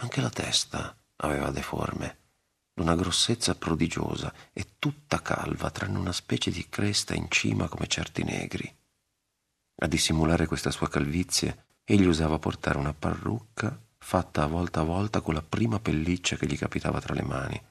Anche 0.00 0.20
la 0.20 0.30
testa 0.30 0.96
aveva 1.16 1.50
deforme, 1.50 2.18
d'una 2.74 2.96
grossezza 2.96 3.54
prodigiosa 3.54 4.34
e 4.52 4.74
tutta 4.80 5.22
calva, 5.22 5.70
tranne 5.70 5.98
una 5.98 6.12
specie 6.12 6.50
di 6.50 6.68
cresta 6.68 7.14
in 7.14 7.30
cima 7.30 7.68
come 7.68 7.86
certi 7.86 8.24
negri. 8.24 8.77
A 9.80 9.86
dissimulare 9.86 10.46
questa 10.46 10.70
sua 10.70 10.88
calvizie, 10.88 11.66
egli 11.84 12.06
usava 12.06 12.38
portare 12.38 12.78
una 12.78 12.92
parrucca 12.92 13.80
fatta 13.96 14.42
a 14.42 14.46
volta 14.46 14.80
a 14.80 14.84
volta 14.84 15.20
con 15.20 15.34
la 15.34 15.42
prima 15.42 15.78
pelliccia 15.78 16.36
che 16.36 16.46
gli 16.46 16.56
capitava 16.56 17.00
tra 17.00 17.14
le 17.14 17.22
mani, 17.22 17.62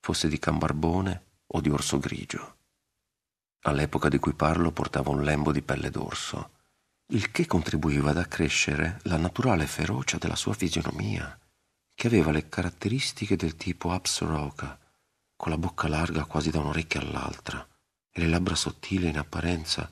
fosse 0.00 0.28
di 0.28 0.38
cambarbone 0.38 1.24
o 1.48 1.60
di 1.60 1.68
orso 1.68 1.98
grigio. 1.98 2.56
All'epoca 3.62 4.08
di 4.08 4.18
cui 4.18 4.32
parlo 4.32 4.70
portava 4.70 5.10
un 5.10 5.22
lembo 5.22 5.52
di 5.52 5.60
pelle 5.60 5.90
d'orso, 5.90 6.50
il 7.08 7.30
che 7.30 7.46
contribuiva 7.46 8.10
ad 8.10 8.18
accrescere 8.18 9.00
la 9.02 9.16
naturale 9.16 9.66
ferocia 9.66 10.16
della 10.16 10.36
sua 10.36 10.54
fisionomia, 10.54 11.38
che 11.94 12.06
aveva 12.06 12.30
le 12.30 12.48
caratteristiche 12.48 13.36
del 13.36 13.56
tipo 13.56 13.90
Absoroka, 13.90 14.78
con 15.36 15.50
la 15.50 15.58
bocca 15.58 15.88
larga 15.88 16.24
quasi 16.24 16.50
da 16.50 16.60
un 16.60 16.66
orecchio 16.68 17.00
all'altra, 17.00 17.66
e 18.10 18.20
le 18.20 18.28
labbra 18.28 18.54
sottili 18.54 19.08
in 19.08 19.18
apparenza, 19.18 19.90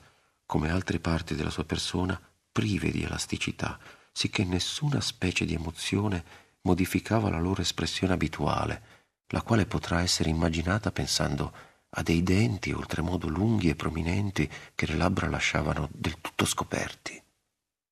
come 0.49 0.71
altre 0.71 0.99
parti 0.99 1.35
della 1.35 1.51
sua 1.51 1.63
persona, 1.63 2.19
prive 2.51 2.89
di 2.89 3.03
elasticità, 3.03 3.77
sicché 4.11 4.43
nessuna 4.43 4.99
specie 4.99 5.45
di 5.45 5.53
emozione 5.53 6.23
modificava 6.61 7.29
la 7.29 7.37
loro 7.37 7.61
espressione 7.61 8.13
abituale, 8.13 8.81
la 9.27 9.43
quale 9.43 9.67
potrà 9.67 10.01
essere 10.01 10.31
immaginata 10.31 10.91
pensando 10.91 11.53
a 11.89 12.01
dei 12.01 12.23
denti 12.23 12.71
oltremodo 12.71 13.27
lunghi 13.27 13.69
e 13.69 13.75
prominenti 13.75 14.49
che 14.73 14.87
le 14.87 14.95
labbra 14.95 15.29
lasciavano 15.29 15.87
del 15.91 16.19
tutto 16.19 16.45
scoperti. 16.45 17.21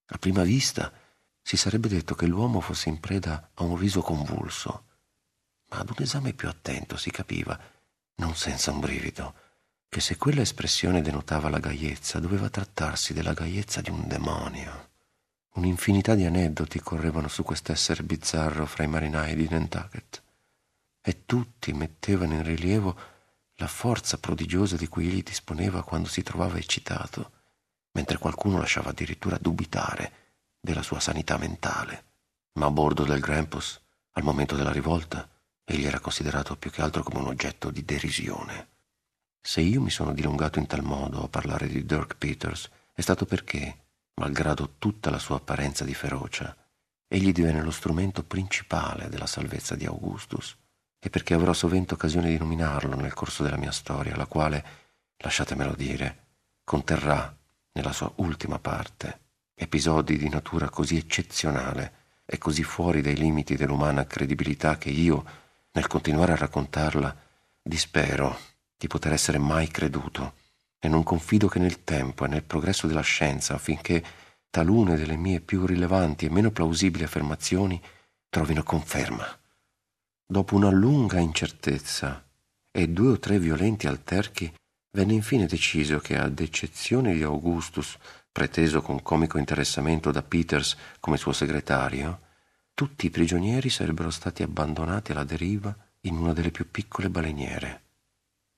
A 0.08 0.18
prima 0.18 0.42
vista 0.42 0.92
si 1.40 1.58
sarebbe 1.58 1.88
detto 1.90 2.16
che 2.16 2.26
l'uomo 2.26 2.60
fosse 2.60 2.90
in 2.90 3.00
preda 3.00 3.52
a 3.54 3.62
un 3.62 3.78
riso 3.78 4.02
convulso, 4.02 4.86
ma 5.70 5.78
ad 5.78 5.90
un 5.92 5.98
esame 6.04 6.34
più 6.34 6.48
attento 6.50 6.98
si 6.98 7.12
capiva, 7.12 7.56
non 8.16 8.36
senza 8.36 8.72
un 8.72 8.80
brivido, 8.80 9.47
che 9.90 10.02
se 10.02 10.18
quella 10.18 10.42
espressione 10.42 11.02
denotava 11.02 11.50
la 11.50 11.60
gaiezza, 11.60 12.20
doveva 12.20 12.50
trattarsi 12.50 13.14
della 13.14 13.34
gaiezza 13.34 13.82
di 13.82 13.90
un 13.90 14.08
demonio. 14.08 14.90
Un'infinità 15.54 16.14
di 16.14 16.26
aneddoti 16.26 16.80
correvano 16.80 17.28
su 17.28 17.44
quest'essere 17.44 18.04
bizzarro 18.04 18.66
fra 18.66 18.84
i 18.84 18.88
marinai 18.88 19.36
di 19.36 19.48
Nantucket, 19.50 20.22
e 21.02 21.26
tutti 21.26 21.74
mettevano 21.74 22.34
in 22.34 22.44
rilievo 22.44 22.96
la 23.56 23.68
forza 23.68 24.18
prodigiosa 24.18 24.76
di 24.76 24.88
cui 24.88 25.08
egli 25.08 25.24
disponeva 25.24 25.84
quando 25.84 26.10
si 26.10 26.22
trovava 26.22 26.58
eccitato, 26.58 27.32
mentre 27.94 28.18
qualcuno 28.18 28.60
lasciava 28.60 28.90
addirittura 28.90 29.38
dubitare 29.40 30.12
della 30.60 30.84
sua 30.84 31.00
sanità 31.00 31.38
mentale. 31.38 32.06
Ma 32.60 32.68
a 32.68 32.72
bordo 32.72 33.04
del 33.04 33.20
Grampus, 33.20 33.82
al 34.12 34.24
momento 34.24 34.56
della 34.56 34.72
rivolta, 34.72 35.28
egli 35.64 35.86
era 35.86 36.00
considerato 36.00 36.56
più 36.56 36.70
che 36.70 36.82
altro 36.82 37.04
come 37.04 37.20
un 37.20 37.28
oggetto 37.28 37.72
di 37.72 37.84
derisione. 37.84 38.68
Se 39.42 39.62
io 39.62 39.82
mi 39.82 39.90
sono 39.90 40.14
dilungato 40.14 40.60
in 40.60 40.68
tal 40.68 40.84
modo 40.84 41.24
a 41.24 41.28
parlare 41.28 41.68
di 41.68 41.86
Dirk 41.86 42.16
Peters, 42.18 42.70
è 42.94 43.02
stato 43.02 43.26
perché, 43.26 43.86
malgrado 44.16 44.76
tutta 44.78 45.10
la 45.10 45.20
sua 45.20 45.38
apparenza 45.38 45.84
di 45.84 45.94
ferocia, 45.94 46.56
egli 47.08 47.32
divenne 47.32 47.62
lo 47.62 47.72
strumento 47.72 48.24
principale 48.24 49.10
della 49.10 49.28
salvezza 49.28 49.76
di 49.76 49.86
Augustus 49.86 50.56
e 51.00 51.10
perché 51.10 51.34
avrò 51.34 51.54
sovente 51.54 51.94
occasione 51.94 52.30
di 52.30 52.38
nominarlo 52.38 52.96
nel 52.96 53.14
corso 53.14 53.44
della 53.44 53.58
mia 53.58 53.72
storia, 53.72 54.16
la 54.16 54.26
quale, 54.26 54.66
lasciatemelo 55.18 55.74
dire, 55.76 56.26
conterrà 56.64 57.36
nella 57.74 57.94
sua 57.94 58.12
ultima 58.16 58.60
parte 58.60 59.26
episodi 59.60 60.18
di 60.18 60.30
natura 60.30 60.70
così 60.70 60.98
eccezionale 60.98 61.94
e 62.26 62.38
così 62.38 62.64
fuori 62.64 63.02
dai 63.02 63.16
limiti 63.16 63.56
dell'umana 63.56 64.06
credibilità 64.06 64.78
che 64.78 64.90
io, 64.90 65.26
nel 65.72 65.88
continuare 65.88 66.34
a 66.34 66.38
raccontarla, 66.38 67.16
dispero 67.62 68.38
di 68.78 68.88
poter 68.88 69.14
essere 69.14 69.38
mai 69.38 69.68
creduto 69.68 70.34
e 70.80 70.88
non 70.88 71.04
confido 71.04 71.48
che 71.48 71.60
nel 71.60 71.84
tempo 71.84 72.26
e 72.26 72.28
nel 72.28 72.44
progresso 72.44 72.88
della 72.88 73.02
scienza 73.02 73.56
affinché 73.56 74.04
talune 74.50 74.96
delle 74.96 75.18
mie 75.18 75.42
più 75.42 75.66
rilevanti 75.66 76.26
e 76.26 76.30
meno 76.30 76.52
plausibili 76.52 77.04
affermazioni 77.04 77.82
trovino 78.30 78.64
conferma. 78.64 79.26
Dopo 80.26 80.56
una 80.56 80.70
lunga 80.70 81.20
incertezza 81.20 82.24
e 82.72 82.88
due 82.90 83.12
o 83.12 83.20
tre 83.20 83.40
violenti 83.40 83.88
alterchi, 83.88 84.54
venne 84.92 85.14
infine 85.14 85.46
deciso 85.46 86.00
che, 86.00 86.18
ad 86.18 86.40
eccezione 86.40 87.14
di 87.14 87.24
Augustus, 87.24 87.98
preteso 88.32 88.82
con 88.82 89.02
comico 89.02 89.38
interessamento 89.38 90.12
da 90.12 90.22
Peters 90.22 90.76
come 91.00 91.18
suo 91.18 91.32
segretario, 91.32 92.22
tutti 92.74 93.08
i 93.08 93.10
prigionieri 93.10 93.70
sarebbero 93.70 94.12
stati 94.12 94.44
abbandonati 94.44 95.12
alla 95.12 95.24
deriva 95.24 95.76
in 96.02 96.18
una 96.18 96.34
delle 96.34 96.52
più 96.52 96.70
piccole 96.70 97.10
baleniere. 97.10 97.87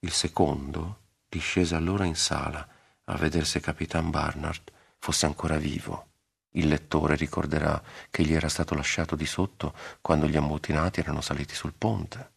Il 0.02 0.12
secondo 0.14 1.00
discese 1.28 1.76
allora 1.76 2.06
in 2.06 2.16
sala 2.16 2.66
a 3.04 3.18
vedere 3.18 3.44
se 3.44 3.60
Capitan 3.60 4.10
Barnard 4.10 4.72
fosse 4.98 5.26
ancora 5.26 5.58
vivo. 5.58 6.08
Il 6.52 6.68
lettore 6.68 7.16
ricorderà 7.16 7.84
che 8.10 8.24
gli 8.24 8.34
era 8.34 8.48
stato 8.48 8.76
lasciato 8.76 9.18
di 9.18 9.26
sotto 9.26 9.76
quando 10.00 10.26
gli 10.26 10.38
ammutinati 10.38 11.02
erano 11.02 11.20
saliti 11.20 11.54
sul 11.54 11.74
ponte. 11.74 12.32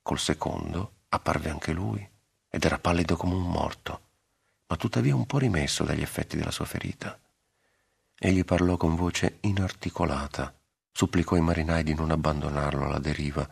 Col 0.00 0.18
secondo 0.18 1.02
apparve 1.10 1.50
anche 1.50 1.72
lui 1.72 2.08
ed 2.48 2.64
era 2.64 2.78
pallido 2.78 3.16
come 3.16 3.34
un 3.34 3.50
morto, 3.50 4.00
ma 4.68 4.76
tuttavia 4.76 5.14
un 5.14 5.26
po' 5.26 5.38
rimesso 5.38 5.84
dagli 5.84 6.02
effetti 6.02 6.38
della 6.38 6.50
sua 6.50 6.64
ferita. 6.64 7.20
Egli 8.18 8.44
parlò 8.44 8.78
con 8.78 8.96
voce 8.96 9.38
inarticolata, 9.40 10.54
supplicò 10.90 11.36
i 11.36 11.42
marinai 11.42 11.82
di 11.82 11.94
non 11.94 12.10
abbandonarlo 12.10 12.86
alla 12.86 12.98
deriva 12.98 13.46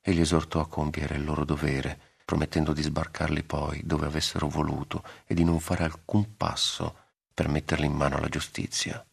e 0.00 0.12
li 0.12 0.20
esortò 0.20 0.60
a 0.60 0.68
compiere 0.68 1.14
il 1.16 1.24
loro 1.24 1.46
dovere, 1.46 2.09
promettendo 2.30 2.72
di 2.72 2.82
sbarcarli 2.82 3.42
poi 3.42 3.80
dove 3.82 4.06
avessero 4.06 4.46
voluto 4.46 5.02
e 5.26 5.34
di 5.34 5.42
non 5.42 5.58
fare 5.58 5.82
alcun 5.82 6.36
passo 6.36 6.94
per 7.34 7.48
metterli 7.48 7.86
in 7.86 7.92
mano 7.92 8.18
alla 8.18 8.28
giustizia. 8.28 9.04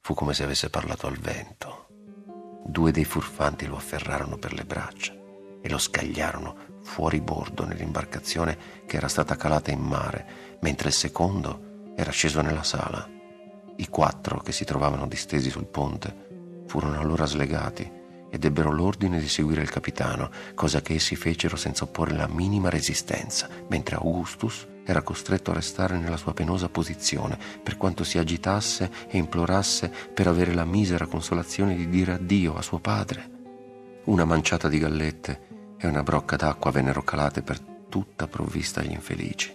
Fu 0.00 0.14
come 0.14 0.34
se 0.34 0.42
avesse 0.42 0.68
parlato 0.68 1.06
al 1.06 1.16
vento. 1.16 1.86
Due 2.66 2.90
dei 2.90 3.04
furfanti 3.04 3.66
lo 3.66 3.76
afferrarono 3.76 4.36
per 4.36 4.52
le 4.52 4.64
braccia 4.64 5.14
e 5.62 5.68
lo 5.68 5.78
scagliarono 5.78 6.80
fuori 6.82 7.20
bordo 7.20 7.64
nell'imbarcazione 7.66 8.82
che 8.84 8.96
era 8.96 9.06
stata 9.06 9.36
calata 9.36 9.70
in 9.70 9.82
mare, 9.82 10.58
mentre 10.60 10.88
il 10.88 10.94
secondo 10.94 11.92
era 11.94 12.10
sceso 12.10 12.40
nella 12.40 12.64
sala. 12.64 13.08
I 13.76 13.86
quattro 13.86 14.40
che 14.40 14.50
si 14.50 14.64
trovavano 14.64 15.06
distesi 15.06 15.50
sul 15.50 15.66
ponte 15.66 16.64
furono 16.66 16.98
allora 16.98 17.26
slegati 17.26 17.88
ed 18.34 18.44
ebbero 18.44 18.72
l'ordine 18.72 19.20
di 19.20 19.28
seguire 19.28 19.62
il 19.62 19.70
capitano, 19.70 20.28
cosa 20.56 20.82
che 20.82 20.94
essi 20.94 21.14
fecero 21.14 21.54
senza 21.54 21.84
opporre 21.84 22.16
la 22.16 22.26
minima 22.26 22.68
resistenza, 22.68 23.48
mentre 23.68 23.94
Augustus 23.94 24.66
era 24.84 25.02
costretto 25.02 25.52
a 25.52 25.54
restare 25.54 25.96
nella 25.98 26.16
sua 26.16 26.34
penosa 26.34 26.68
posizione, 26.68 27.38
per 27.62 27.76
quanto 27.76 28.02
si 28.02 28.18
agitasse 28.18 28.90
e 29.06 29.18
implorasse 29.18 29.88
per 30.12 30.26
avere 30.26 30.52
la 30.52 30.64
misera 30.64 31.06
consolazione 31.06 31.76
di 31.76 31.88
dire 31.88 32.14
addio 32.14 32.56
a 32.56 32.62
suo 32.62 32.80
padre. 32.80 33.30
Una 34.06 34.24
manciata 34.24 34.68
di 34.68 34.80
gallette 34.80 35.76
e 35.78 35.86
una 35.86 36.02
brocca 36.02 36.34
d'acqua 36.34 36.72
vennero 36.72 37.04
calate 37.04 37.40
per 37.42 37.60
tutta 37.60 38.26
provvista 38.26 38.80
agli 38.80 38.90
infelici, 38.90 39.54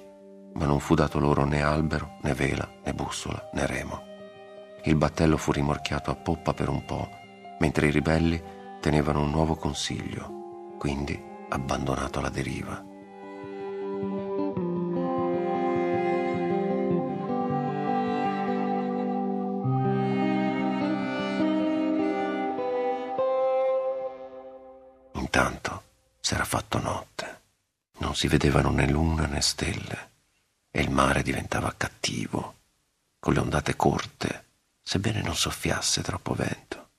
ma 0.54 0.66
non 0.66 0.80
fu 0.80 0.96
dato 0.96 1.20
loro 1.20 1.44
né 1.44 1.62
albero, 1.62 2.18
né 2.22 2.34
vela, 2.34 2.76
né 2.86 2.94
bussola, 2.94 3.50
né 3.52 3.66
remo. 3.66 4.04
Il 4.86 4.96
battello 4.96 5.36
fu 5.36 5.52
rimorchiato 5.52 6.12
a 6.12 6.16
poppa 6.16 6.54
per 6.54 6.70
un 6.70 6.86
po', 6.86 7.10
mentre 7.60 7.88
i 7.88 7.92
ribelli 7.92 8.42
tenevano 8.80 9.22
un 9.22 9.30
nuovo 9.30 9.56
consiglio, 9.56 10.76
quindi 10.78 11.22
abbandonato 11.50 12.20
alla 12.20 12.30
deriva. 12.30 12.84
Intanto 25.14 25.84
s'era 26.20 26.46
fatto 26.46 26.80
notte. 26.80 27.38
Non 28.00 28.16
si 28.16 28.28
vedevano 28.28 28.70
né 28.70 28.88
luna 28.88 29.26
né 29.26 29.42
stelle 29.42 30.12
e 30.72 30.82
il 30.82 30.90
mare 30.90 31.22
diventava 31.22 31.74
cattivo, 31.76 32.56
con 33.20 33.34
le 33.34 33.40
ondate 33.40 33.76
corte, 33.76 34.46
sebbene 34.82 35.22
non 35.22 35.36
soffiasse 35.36 36.02
troppo 36.02 36.34
vento. 36.34 36.90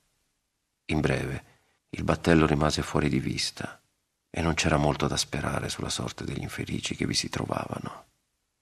In 0.85 0.99
breve, 0.99 1.50
il 1.93 2.03
battello 2.05 2.45
rimase 2.45 2.81
fuori 2.83 3.09
di 3.09 3.19
vista 3.19 3.81
e 4.29 4.41
non 4.41 4.53
c'era 4.53 4.77
molto 4.77 5.07
da 5.07 5.17
sperare 5.17 5.67
sulla 5.67 5.89
sorte 5.89 6.23
degli 6.23 6.41
infelici 6.41 6.95
che 6.95 7.05
vi 7.05 7.13
si 7.13 7.27
trovavano. 7.27 8.05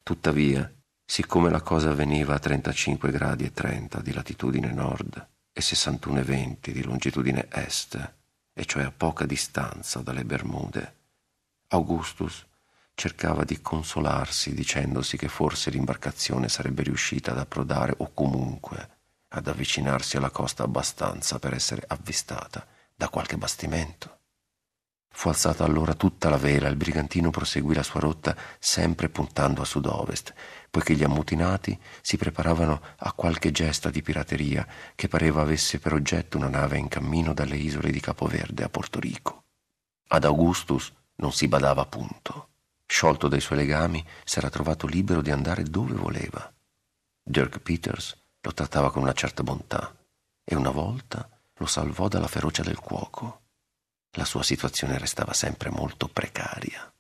Tuttavia, 0.02 0.72
siccome 1.06 1.52
la 1.52 1.62
cosa 1.62 1.92
avveniva 1.92 2.34
a 2.34 2.40
35 2.40 3.12
gradi 3.12 3.46
e 3.46 3.52
30 3.52 4.02
di 4.02 4.14
latitudine 4.14 4.72
nord 4.74 5.28
e 5.54 5.62
61 5.62 6.20
e 6.20 6.24
20 6.24 6.72
di 6.72 6.84
longitudine 6.84 7.48
est, 7.52 8.14
e 8.52 8.66
cioè 8.66 8.84
a 8.84 8.92
poca 8.92 9.28
distanza 9.28 10.00
dalle 10.00 10.26
Bermude. 10.26 10.96
Augustus 11.68 12.44
cercava 12.96 13.44
di 13.44 13.62
consolarsi 13.62 14.56
dicendosi 14.56 15.18
che 15.18 15.28
forse 15.28 15.70
l'imbarcazione 15.70 16.50
sarebbe 16.50 16.82
riuscita 16.82 17.32
ad 17.32 17.38
approdare 17.38 17.94
o 17.98 18.12
comunque 18.12 18.98
ad 19.30 19.48
avvicinarsi 19.48 20.18
alla 20.18 20.32
costa 20.32 20.64
abbastanza 20.64 21.38
per 21.38 21.54
essere 21.54 21.84
avvistata 21.88 22.66
da 23.00 23.08
qualche 23.08 23.38
bastimento. 23.38 24.18
Fu 25.10 25.30
alzata 25.30 25.64
allora 25.64 25.94
tutta 25.94 26.28
la 26.28 26.36
vela, 26.36 26.68
il 26.68 26.76
brigantino 26.76 27.30
proseguì 27.30 27.74
la 27.74 27.82
sua 27.82 28.02
rotta 28.02 28.36
sempre 28.60 29.08
puntando 29.08 29.62
a 29.62 29.66
sud-ovest, 29.66 30.34
poiché 30.70 30.96
gli 30.96 31.04
ammutinati 31.06 31.80
si 32.02 32.18
preparavano 32.18 32.82
a 32.98 33.14
qualche 33.14 33.52
gesta 33.52 33.90
di 33.90 34.02
pirateria 34.02 34.68
che 34.96 35.08
pareva 35.08 35.42
avesse 35.42 35.80
per 35.80 35.94
oggetto 35.94 36.36
una 36.36 36.50
nave 36.50 36.78
in 36.78 36.90
cammino 36.90 37.34
dalle 37.34 37.56
isole 37.56 37.90
di 37.90 38.02
Capoverde 38.02 38.66
a 38.66 38.70
Porto 38.70 39.00
Rico. 39.00 39.46
Ad 40.10 40.26
Augustus 40.26 40.92
non 41.16 41.32
si 41.32 41.48
badava 41.48 41.86
punto. 41.86 42.50
Sciolto 42.86 43.30
dai 43.30 43.40
suoi 43.40 43.60
legami, 43.60 44.06
s'era 44.26 44.50
trovato 44.50 44.88
libero 44.88 45.22
di 45.22 45.32
andare 45.32 45.64
dove 45.64 45.94
voleva. 45.94 46.54
Dirk 47.24 47.60
Peters 47.60 48.14
lo 48.42 48.54
trattava 48.54 48.92
con 48.92 49.04
una 49.04 49.14
certa 49.14 49.42
bontà 49.42 49.96
e 50.44 50.56
una 50.56 50.72
volta 50.72 51.39
lo 51.60 51.66
salvò 51.66 52.08
dalla 52.08 52.28
ferocia 52.28 52.64
del 52.64 52.80
cuoco. 52.80 53.42
La 54.14 54.26
sua 54.26 54.44
situazione 54.44 54.98
restava 54.98 55.34
sempre 55.34 55.70
molto 55.70 56.08
precaria. 56.08 56.92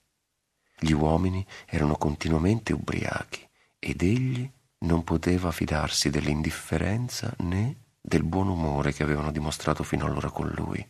Gli 0.79 0.91
uomini 0.91 1.45
erano 1.65 1.95
continuamente 1.95 2.71
ubriachi 2.71 3.47
ed 3.79 4.01
egli 4.01 4.49
non 4.79 5.03
poteva 5.03 5.51
fidarsi 5.51 6.09
dell'indifferenza 6.09 7.33
né 7.39 7.87
del 7.99 8.23
buon 8.23 8.47
umore 8.47 8.93
che 8.93 9.03
avevano 9.03 9.31
dimostrato 9.31 9.83
fino 9.83 10.05
allora 10.05 10.29
con 10.29 10.47
lui. 10.55 10.85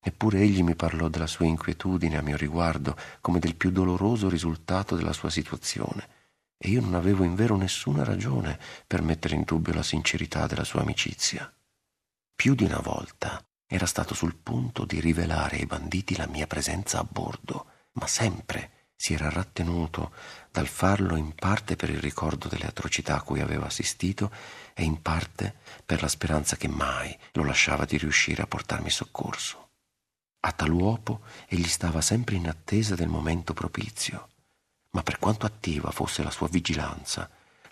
Eppure 0.00 0.40
egli 0.40 0.62
mi 0.62 0.76
parlò 0.76 1.08
della 1.08 1.26
sua 1.26 1.46
inquietudine 1.46 2.16
a 2.16 2.22
mio 2.22 2.36
riguardo 2.36 2.96
come 3.20 3.40
del 3.40 3.56
più 3.56 3.70
doloroso 3.70 4.28
risultato 4.28 4.94
della 4.94 5.12
sua 5.12 5.30
situazione, 5.30 6.16
e 6.56 6.70
io 6.70 6.80
non 6.80 6.94
avevo 6.94 7.24
invero 7.24 7.56
nessuna 7.56 8.04
ragione 8.04 8.58
per 8.86 9.02
mettere 9.02 9.34
in 9.34 9.42
dubbio 9.42 9.72
la 9.72 9.82
sincerità 9.82 10.46
della 10.46 10.64
sua 10.64 10.80
amicizia. 10.82 11.52
Più 12.40 12.54
di 12.54 12.62
una 12.62 12.78
volta 12.78 13.44
era 13.66 13.84
stato 13.84 14.14
sul 14.14 14.36
punto 14.36 14.84
di 14.84 15.00
rivelare 15.00 15.56
ai 15.56 15.66
banditi 15.66 16.14
la 16.14 16.28
mia 16.28 16.46
presenza 16.46 17.00
a 17.00 17.02
bordo, 17.02 17.66
ma 17.94 18.06
sempre 18.06 18.92
si 18.94 19.12
era 19.12 19.28
rattenuto 19.28 20.12
dal 20.52 20.68
farlo 20.68 21.16
in 21.16 21.34
parte 21.34 21.74
per 21.74 21.90
il 21.90 21.98
ricordo 21.98 22.46
delle 22.46 22.66
atrocità 22.66 23.16
a 23.16 23.22
cui 23.22 23.40
aveva 23.40 23.66
assistito 23.66 24.30
e 24.72 24.84
in 24.84 25.02
parte 25.02 25.52
per 25.84 26.00
la 26.00 26.06
speranza 26.06 26.54
che 26.54 26.68
mai 26.68 27.18
lo 27.32 27.42
lasciava 27.42 27.84
di 27.84 27.98
riuscire 27.98 28.40
a 28.40 28.46
portarmi 28.46 28.88
soccorso. 28.88 29.70
A 30.46 30.52
tal 30.52 30.70
uopo 30.70 31.22
egli 31.48 31.66
stava 31.66 32.00
sempre 32.00 32.36
in 32.36 32.46
attesa 32.46 32.94
del 32.94 33.08
momento 33.08 33.52
propizio, 33.52 34.28
ma 34.90 35.02
per 35.02 35.18
quanto 35.18 35.44
attiva 35.44 35.90
fosse 35.90 36.22
la 36.22 36.30
sua 36.30 36.46
vigilanza, 36.46 37.28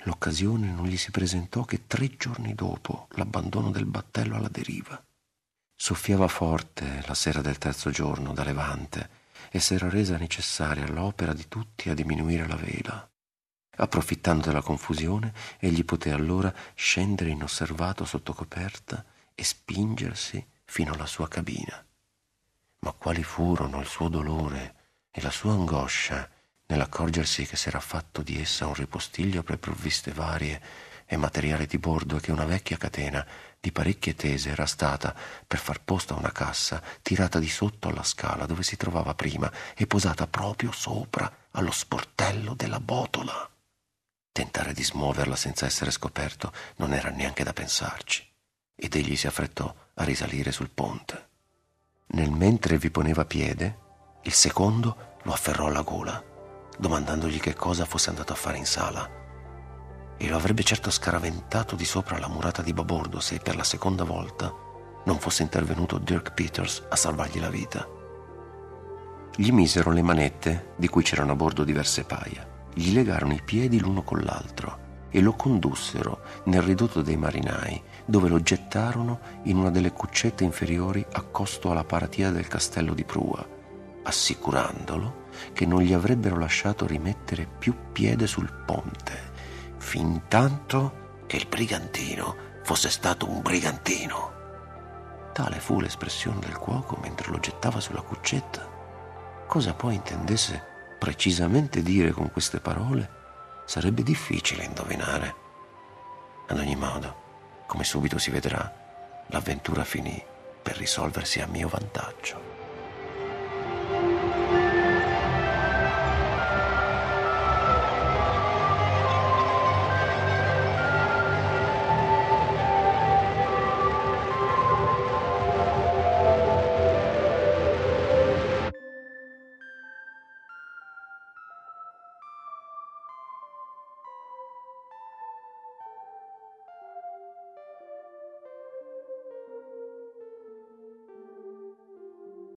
l'occasione 0.06 0.72
non 0.72 0.86
gli 0.86 0.96
si 0.96 1.10
presentò 1.10 1.62
che 1.64 1.86
tre 1.86 2.16
giorni 2.16 2.54
dopo 2.54 3.06
l'abbandono 3.12 3.70
del 3.70 3.84
battello 3.84 4.36
alla 4.36 4.48
deriva. 4.48 5.00
Soffiava 5.74 6.26
forte 6.26 7.04
la 7.06 7.14
sera 7.14 7.42
del 7.42 7.58
terzo 7.58 7.90
giorno 7.90 8.32
da 8.32 8.42
levante 8.42 9.10
e 9.50 9.60
s'era 9.60 9.88
resa 9.88 10.16
necessaria 10.16 10.88
l'opera 10.88 11.32
di 11.32 11.46
tutti 11.48 11.90
a 11.90 11.94
diminuire 11.94 12.46
la 12.46 12.56
vela. 12.56 13.10
Approfittando 13.78 14.46
della 14.46 14.62
confusione, 14.62 15.34
egli 15.58 15.84
poté 15.84 16.10
allora 16.10 16.52
scendere 16.74 17.30
inosservato 17.30 18.04
sotto 18.04 18.32
coperta 18.32 19.04
e 19.34 19.44
spingersi 19.44 20.44
fino 20.64 20.94
alla 20.94 21.06
sua 21.06 21.28
cabina 21.28 21.86
ma 22.86 22.92
quali 22.92 23.24
furono 23.24 23.80
il 23.80 23.86
suo 23.86 24.08
dolore 24.08 24.74
e 25.10 25.20
la 25.20 25.30
sua 25.30 25.52
angoscia 25.52 26.30
nell'accorgersi 26.66 27.46
che 27.46 27.56
s'era 27.56 27.80
fatto 27.80 28.22
di 28.22 28.40
essa 28.40 28.66
un 28.66 28.74
ripostiglio 28.74 29.42
per 29.42 29.58
provviste 29.58 30.12
varie 30.12 30.60
e 31.06 31.16
materiale 31.16 31.66
di 31.66 31.78
bordo 31.78 32.16
e 32.16 32.20
che 32.20 32.32
una 32.32 32.44
vecchia 32.44 32.76
catena 32.76 33.24
di 33.60 33.72
parecchie 33.72 34.14
tese 34.14 34.50
era 34.50 34.66
stata, 34.66 35.14
per 35.46 35.58
far 35.58 35.82
posto 35.82 36.14
a 36.14 36.18
una 36.18 36.32
cassa, 36.32 36.82
tirata 37.02 37.38
di 37.38 37.48
sotto 37.48 37.88
alla 37.88 38.02
scala 38.02 38.46
dove 38.46 38.62
si 38.62 38.76
trovava 38.76 39.14
prima 39.14 39.50
e 39.74 39.86
posata 39.86 40.26
proprio 40.26 40.72
sopra 40.72 41.48
allo 41.52 41.70
sportello 41.70 42.54
della 42.54 42.80
botola. 42.80 43.50
Tentare 44.30 44.72
di 44.72 44.84
smuoverla 44.84 45.34
senza 45.34 45.66
essere 45.66 45.90
scoperto 45.90 46.52
non 46.76 46.92
era 46.92 47.10
neanche 47.10 47.42
da 47.42 47.52
pensarci, 47.52 48.28
ed 48.74 48.94
egli 48.94 49.16
si 49.16 49.26
affrettò 49.26 49.74
a 49.94 50.04
risalire 50.04 50.52
sul 50.52 50.70
ponte. 50.70 51.28
Nel 52.08 52.30
mentre 52.30 52.78
vi 52.78 52.90
poneva 52.90 53.24
piede, 53.24 53.78
il 54.24 54.32
secondo 54.32 55.16
lo 55.22 55.32
afferrò 55.32 55.66
alla 55.66 55.82
gola, 55.82 56.22
domandandogli 56.76 57.40
che 57.40 57.54
cosa 57.54 57.84
fosse 57.84 58.10
andato 58.10 58.32
a 58.32 58.36
fare 58.36 58.58
in 58.58 58.66
sala. 58.66 59.08
E 60.16 60.28
lo 60.28 60.36
avrebbe 60.36 60.62
certo 60.62 60.90
scaraventato 60.90 61.76
di 61.76 61.84
sopra 61.84 62.18
la 62.18 62.28
murata 62.28 62.62
di 62.62 62.72
babordo 62.72 63.20
se 63.20 63.38
per 63.38 63.56
la 63.56 63.64
seconda 63.64 64.04
volta 64.04 64.52
non 65.04 65.18
fosse 65.18 65.42
intervenuto 65.42 65.98
Dirk 65.98 66.32
Peters 66.32 66.84
a 66.88 66.96
salvargli 66.96 67.38
la 67.38 67.50
vita. 67.50 67.86
Gli 69.36 69.50
misero 69.50 69.90
le 69.90 70.02
manette, 70.02 70.72
di 70.76 70.88
cui 70.88 71.02
c'erano 71.02 71.32
a 71.32 71.36
bordo 71.36 71.62
diverse 71.62 72.04
paia, 72.04 72.46
gli 72.72 72.92
legarono 72.92 73.34
i 73.34 73.42
piedi 73.42 73.78
l'uno 73.78 74.02
con 74.02 74.20
l'altro 74.20 74.84
e 75.10 75.20
lo 75.20 75.34
condussero 75.34 76.20
nel 76.44 76.62
ridotto 76.62 77.02
dei 77.02 77.16
marinai, 77.16 77.80
dove 78.04 78.28
lo 78.28 78.40
gettarono 78.40 79.20
in 79.44 79.56
una 79.56 79.70
delle 79.70 79.92
cuccette 79.92 80.44
inferiori 80.44 81.04
accosto 81.12 81.70
alla 81.70 81.84
paratia 81.84 82.30
del 82.30 82.48
castello 82.48 82.92
di 82.92 83.04
prua, 83.04 83.46
assicurandolo 84.02 85.24
che 85.52 85.66
non 85.66 85.80
gli 85.80 85.92
avrebbero 85.92 86.38
lasciato 86.38 86.86
rimettere 86.86 87.46
più 87.46 87.74
piede 87.92 88.26
sul 88.26 88.52
ponte, 88.64 89.32
fin 89.78 90.22
tanto 90.28 91.22
che 91.26 91.36
il 91.36 91.46
brigantino 91.46 92.36
fosse 92.62 92.90
stato 92.90 93.28
un 93.28 93.42
brigantino. 93.42 94.32
Tale 95.32 95.60
fu 95.60 95.80
l'espressione 95.80 96.40
del 96.40 96.56
cuoco 96.56 96.96
mentre 97.00 97.30
lo 97.30 97.38
gettava 97.38 97.80
sulla 97.80 98.00
cuccetta. 98.00 98.66
Cosa 99.46 99.74
poi 99.74 99.94
intendesse 99.94 100.62
precisamente 100.98 101.82
dire 101.82 102.10
con 102.10 102.32
queste 102.32 102.58
parole 102.58 103.10
sarebbe 103.66 104.02
difficile 104.02 104.64
indovinare. 104.64 105.34
Ad 106.48 106.58
ogni 106.58 106.76
modo, 106.76 107.64
come 107.66 107.84
subito 107.84 108.18
si 108.18 108.30
vedrà, 108.30 108.72
l'avventura 109.28 109.84
finì 109.84 110.22
per 110.62 110.76
risolversi 110.76 111.40
a 111.40 111.46
mio 111.46 111.68
vantaggio. 111.68 112.55